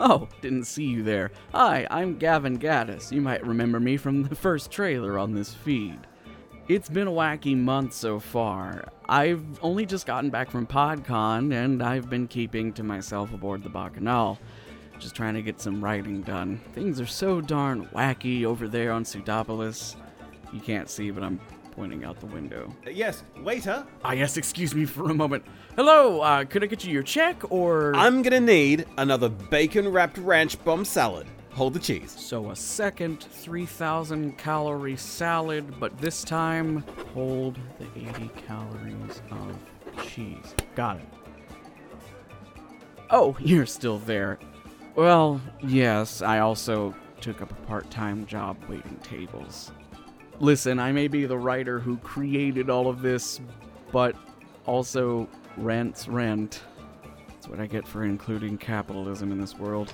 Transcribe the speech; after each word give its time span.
Oh, 0.00 0.28
didn't 0.40 0.64
see 0.64 0.84
you 0.84 1.02
there. 1.02 1.32
Hi, 1.52 1.84
I'm 1.90 2.18
Gavin 2.18 2.58
Gaddis. 2.58 3.10
You 3.10 3.20
might 3.20 3.44
remember 3.44 3.80
me 3.80 3.96
from 3.96 4.22
the 4.22 4.34
first 4.36 4.70
trailer 4.70 5.18
on 5.18 5.34
this 5.34 5.52
feed. 5.52 5.98
It's 6.68 6.88
been 6.88 7.08
a 7.08 7.12
wacky 7.12 7.56
month 7.56 7.94
so 7.94 8.20
far. 8.20 8.84
I've 9.08 9.42
only 9.60 9.86
just 9.86 10.06
gotten 10.06 10.30
back 10.30 10.52
from 10.52 10.68
PodCon, 10.68 11.52
and 11.52 11.82
I've 11.82 12.08
been 12.08 12.28
keeping 12.28 12.72
to 12.74 12.84
myself 12.84 13.32
aboard 13.32 13.64
the 13.64 13.70
Bacchanal. 13.70 14.38
Just 15.00 15.16
trying 15.16 15.34
to 15.34 15.42
get 15.42 15.60
some 15.60 15.82
writing 15.82 16.22
done. 16.22 16.60
Things 16.74 17.00
are 17.00 17.06
so 17.06 17.40
darn 17.40 17.86
wacky 17.86 18.44
over 18.44 18.68
there 18.68 18.92
on 18.92 19.04
Pseudopolis. 19.04 19.96
You 20.52 20.60
can't 20.60 20.88
see, 20.88 21.10
but 21.10 21.24
I'm 21.24 21.40
pointing 21.78 22.04
out 22.04 22.18
the 22.18 22.26
window. 22.26 22.74
Uh, 22.84 22.90
Yes, 22.90 23.22
waiter. 23.44 23.86
Ah, 24.02 24.10
yes, 24.12 24.36
excuse 24.36 24.74
me 24.74 24.84
for 24.84 25.08
a 25.10 25.14
moment. 25.14 25.44
Hello, 25.76 26.20
uh, 26.22 26.44
could 26.44 26.64
I 26.64 26.66
get 26.66 26.84
you 26.84 26.92
your 26.92 27.04
check, 27.04 27.36
or. 27.52 27.94
I'm 27.94 28.20
gonna 28.22 28.40
need 28.40 28.84
another 28.96 29.28
bacon 29.28 29.88
wrapped 29.88 30.18
ranch 30.18 30.62
bomb 30.64 30.84
salad. 30.84 31.28
Hold 31.52 31.74
the 31.74 31.78
cheese. 31.78 32.14
So 32.18 32.50
a 32.50 32.56
second 32.56 33.22
3,000 33.22 34.36
calorie 34.36 34.96
salad, 34.96 35.78
but 35.78 35.96
this 35.98 36.24
time 36.24 36.84
hold 37.14 37.58
the 37.78 37.86
80 38.08 38.28
calories 38.46 39.22
of 39.30 39.56
cheese. 40.04 40.54
Got 40.74 40.96
it. 40.96 41.06
Oh, 43.10 43.36
you're 43.40 43.66
still 43.66 43.98
there. 43.98 44.38
Well, 44.96 45.40
yes, 45.62 46.22
I 46.22 46.40
also 46.40 46.92
took 47.20 47.40
up 47.40 47.52
a 47.52 47.66
part 47.66 47.88
time 47.88 48.26
job 48.26 48.56
waiting 48.68 48.96
tables. 49.04 49.70
Listen, 50.40 50.78
I 50.78 50.92
may 50.92 51.08
be 51.08 51.26
the 51.26 51.36
writer 51.36 51.80
who 51.80 51.96
created 51.98 52.70
all 52.70 52.88
of 52.88 53.02
this, 53.02 53.40
but 53.90 54.14
also 54.66 55.28
rent's 55.56 56.06
rent. 56.06 56.62
That's 57.28 57.48
what 57.48 57.58
I 57.58 57.66
get 57.66 57.86
for 57.88 58.04
including 58.04 58.56
capitalism 58.56 59.32
in 59.32 59.40
this 59.40 59.58
world. 59.58 59.92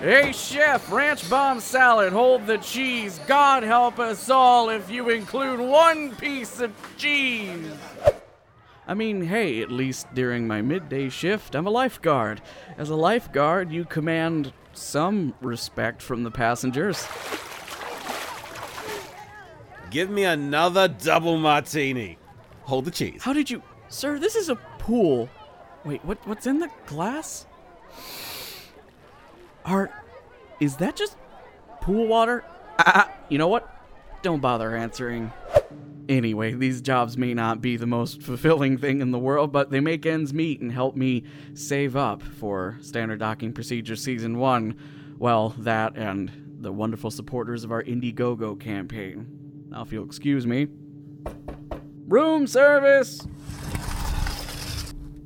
Hey, 0.00 0.32
chef, 0.32 0.90
ranch 0.90 1.28
bomb 1.28 1.60
salad, 1.60 2.14
hold 2.14 2.46
the 2.46 2.56
cheese. 2.56 3.20
God 3.26 3.64
help 3.64 3.98
us 3.98 4.30
all 4.30 4.70
if 4.70 4.90
you 4.90 5.10
include 5.10 5.60
one 5.60 6.16
piece 6.16 6.58
of 6.60 6.72
cheese. 6.96 7.70
I 8.88 8.94
mean, 8.94 9.20
hey, 9.20 9.60
at 9.60 9.70
least 9.70 10.06
during 10.14 10.48
my 10.48 10.62
midday 10.62 11.10
shift, 11.10 11.54
I'm 11.54 11.66
a 11.66 11.70
lifeguard. 11.70 12.40
As 12.78 12.88
a 12.88 12.96
lifeguard, 12.96 13.70
you 13.70 13.84
command 13.84 14.54
some 14.72 15.34
respect 15.42 16.00
from 16.00 16.22
the 16.22 16.30
passengers. 16.30 17.06
Give 19.90 20.08
me 20.08 20.24
another 20.24 20.86
double 20.86 21.36
martini. 21.36 22.16
Hold 22.62 22.84
the 22.84 22.90
cheese. 22.92 23.22
How 23.22 23.32
did 23.32 23.50
you. 23.50 23.62
Sir, 23.88 24.18
this 24.18 24.36
is 24.36 24.48
a 24.48 24.54
pool. 24.78 25.28
Wait, 25.84 26.04
what? 26.04 26.24
what's 26.28 26.46
in 26.46 26.60
the 26.60 26.70
glass? 26.86 27.46
Are. 29.64 29.90
Is 30.60 30.76
that 30.76 30.94
just 30.94 31.16
pool 31.80 32.06
water? 32.06 32.44
Ah, 32.78 33.10
you 33.28 33.38
know 33.38 33.48
what? 33.48 33.68
Don't 34.22 34.40
bother 34.40 34.76
answering. 34.76 35.32
Anyway, 36.08 36.52
these 36.52 36.80
jobs 36.80 37.16
may 37.16 37.34
not 37.34 37.60
be 37.60 37.76
the 37.76 37.86
most 37.86 38.22
fulfilling 38.22 38.76
thing 38.78 39.00
in 39.00 39.10
the 39.10 39.18
world, 39.18 39.52
but 39.52 39.70
they 39.70 39.80
make 39.80 40.06
ends 40.06 40.32
meet 40.32 40.60
and 40.60 40.70
help 40.72 40.96
me 40.96 41.24
save 41.54 41.96
up 41.96 42.22
for 42.22 42.76
Standard 42.80 43.18
Docking 43.18 43.52
Procedure 43.52 43.96
Season 43.96 44.38
1. 44.38 45.16
Well, 45.18 45.50
that 45.58 45.96
and 45.96 46.58
the 46.60 46.72
wonderful 46.72 47.10
supporters 47.10 47.64
of 47.64 47.72
our 47.72 47.82
Indiegogo 47.82 48.58
campaign. 48.58 49.39
Now, 49.70 49.82
if 49.82 49.92
you'll 49.92 50.04
excuse 50.04 50.46
me. 50.46 50.66
Room 52.08 52.46
service! 52.48 53.26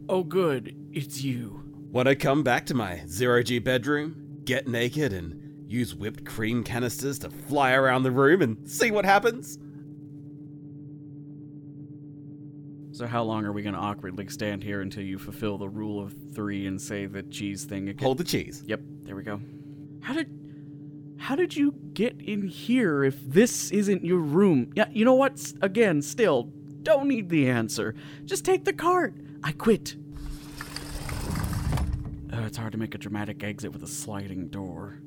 Oh, 0.07 0.23
good. 0.23 0.77
It's 0.93 1.23
you. 1.23 1.63
Wanna 1.91 2.15
come 2.15 2.43
back 2.43 2.67
to 2.67 2.75
my 2.75 3.03
zero 3.07 3.43
G 3.43 3.59
bedroom, 3.59 4.41
get 4.45 4.69
naked, 4.69 5.13
and 5.15 5.65
use 5.67 5.95
whipped 5.95 6.27
cream 6.27 6.63
canisters 6.63 7.19
to 7.21 7.31
fly 7.31 7.73
around 7.73 8.03
the 8.03 8.11
room 8.11 8.43
and 8.43 8.69
see 8.69 8.91
what 8.91 9.07
happens? 9.07 9.59
So, 12.93 13.07
how 13.07 13.25
long 13.25 13.45
are 13.45 13.53
we 13.53 13.63
going 13.63 13.75
to 13.75 13.81
awkwardly 13.81 14.29
stand 14.29 14.63
here 14.63 14.81
until 14.81 15.03
you 15.03 15.19
fulfill 15.19 15.59
the 15.59 15.69
rule 15.69 16.01
of 16.01 16.15
three 16.33 16.67
and 16.67 16.81
say 16.81 17.07
the 17.07 17.25
cheese 17.25 17.65
thing 17.65 17.89
again? 17.89 18.05
Hold 18.05 18.19
the 18.19 18.25
cheese. 18.25 18.63
Yep, 18.67 18.81
there 19.03 19.17
we 19.17 19.25
go. 19.25 19.41
How 20.01 20.15
did. 20.15 20.44
How 21.17 21.37
did 21.37 21.57
you 21.57 21.75
get 21.95 22.21
in 22.21 22.49
here 22.49 23.05
if 23.05 23.25
this 23.25 23.71
isn't 23.71 24.05
your 24.05 24.19
room? 24.19 24.73
Yeah, 24.75 24.87
you 24.91 25.05
know 25.05 25.15
what? 25.15 25.53
Again, 25.63 26.03
still, 26.03 26.51
don't 26.83 27.09
need 27.09 27.31
the 27.31 27.49
answer. 27.49 27.95
Just 28.25 28.45
take 28.45 28.65
the 28.65 28.73
cart. 28.73 29.15
I 29.43 29.53
quit. 29.53 29.97
Uh, 32.33 32.41
it's 32.47 32.57
hard 32.57 32.73
to 32.73 32.79
make 32.79 32.95
a 32.95 32.99
dramatic 32.99 33.43
exit 33.43 33.73
with 33.73 33.83
a 33.83 33.87
sliding 33.87 34.49
door. 34.49 34.99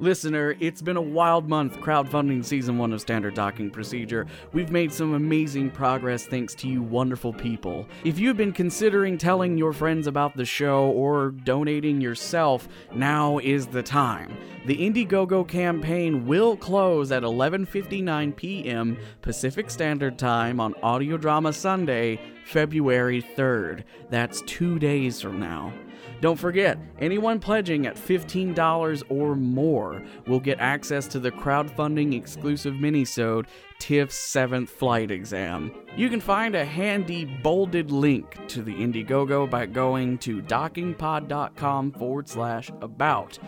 Listener, 0.00 0.56
it's 0.58 0.82
been 0.82 0.96
a 0.96 1.02
wild 1.02 1.48
month 1.48 1.78
crowdfunding 1.78 2.44
season 2.44 2.78
one 2.78 2.92
of 2.92 3.00
Standard 3.00 3.34
Docking 3.34 3.70
Procedure. 3.70 4.26
We've 4.52 4.72
made 4.72 4.92
some 4.92 5.14
amazing 5.14 5.70
progress 5.70 6.26
thanks 6.26 6.52
to 6.56 6.68
you 6.68 6.82
wonderful 6.82 7.32
people. 7.32 7.86
If 8.02 8.18
you've 8.18 8.36
been 8.36 8.52
considering 8.52 9.16
telling 9.16 9.56
your 9.56 9.72
friends 9.72 10.08
about 10.08 10.36
the 10.36 10.44
show 10.44 10.86
or 10.86 11.30
donating 11.30 12.00
yourself, 12.00 12.68
now 12.92 13.38
is 13.38 13.68
the 13.68 13.84
time. 13.84 14.36
The 14.66 14.76
Indiegogo 14.76 15.46
campaign 15.46 16.26
will 16.26 16.56
close 16.56 17.12
at 17.12 17.22
11:59 17.22 18.34
p.m. 18.34 18.98
Pacific 19.22 19.70
Standard 19.70 20.18
Time 20.18 20.58
on 20.58 20.74
Audio 20.82 21.16
Drama 21.16 21.52
Sunday, 21.52 22.18
February 22.44 23.22
3rd. 23.36 23.84
That's 24.10 24.42
2 24.42 24.78
days 24.78 25.20
from 25.20 25.40
now. 25.40 25.72
Don't 26.20 26.38
forget, 26.38 26.78
anyone 27.00 27.40
pledging 27.40 27.86
at 27.86 27.96
$15 27.96 29.02
or 29.08 29.34
more 29.34 30.02
will 30.26 30.40
get 30.40 30.60
access 30.60 31.06
to 31.08 31.18
the 31.18 31.30
crowdfunding 31.30 32.14
exclusive 32.14 32.74
minisode 32.74 33.46
TIFF's 33.78 34.14
7th 34.14 34.68
flight 34.68 35.10
exam. 35.10 35.72
You 35.96 36.08
can 36.08 36.20
find 36.20 36.54
a 36.54 36.64
handy 36.64 37.24
bolded 37.24 37.90
link 37.90 38.38
to 38.48 38.62
the 38.62 38.74
Indiegogo 38.74 39.50
by 39.50 39.66
going 39.66 40.18
to 40.18 40.40
dockingpod.com 40.40 41.92
forward 41.92 42.28
slash 42.28 42.70
about. 42.80 43.38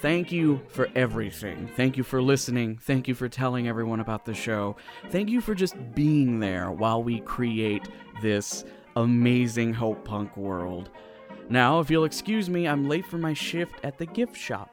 Thank 0.00 0.30
you 0.30 0.60
for 0.68 0.88
everything. 0.94 1.68
Thank 1.76 1.96
you 1.96 2.04
for 2.04 2.22
listening. 2.22 2.78
Thank 2.78 3.08
you 3.08 3.14
for 3.14 3.28
telling 3.28 3.66
everyone 3.66 3.98
about 3.98 4.24
the 4.24 4.34
show. 4.34 4.76
Thank 5.10 5.28
you 5.28 5.40
for 5.40 5.56
just 5.56 5.74
being 5.94 6.38
there 6.38 6.70
while 6.70 7.02
we 7.02 7.20
create 7.20 7.88
this 8.22 8.64
amazing 8.94 9.74
Hope 9.74 10.04
Punk 10.04 10.36
world. 10.36 10.90
Now, 11.48 11.80
if 11.80 11.90
you'll 11.90 12.04
excuse 12.04 12.48
me, 12.48 12.68
I'm 12.68 12.88
late 12.88 13.06
for 13.06 13.18
my 13.18 13.32
shift 13.32 13.74
at 13.82 13.98
the 13.98 14.06
gift 14.06 14.36
shop. 14.36 14.70